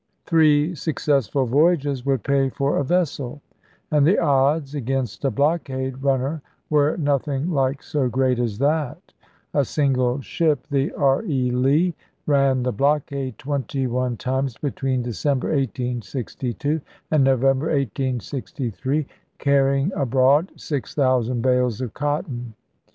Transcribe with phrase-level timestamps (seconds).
[0.25, 3.39] Three successful voyages would pay for a vessel;
[3.91, 8.97] and the odds against a blockade run ner were nothing like so great as that.
[9.53, 11.21] A single ship, the R.
[11.25, 11.51] E.
[11.51, 11.93] Lee,
[12.25, 16.81] ran the blockade twenty one times between December, 1862,
[17.11, 19.05] and November, 1863,
[19.37, 22.55] carrying abroad six thousand bales of cotton.